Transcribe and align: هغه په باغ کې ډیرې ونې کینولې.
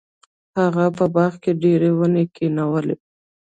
هغه 0.59 0.85
په 0.97 1.05
باغ 1.15 1.33
کې 1.43 1.51
ډیرې 1.61 1.89
ونې 1.99 2.23
کینولې. 2.35 2.95